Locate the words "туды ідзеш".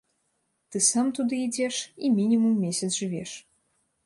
1.19-1.75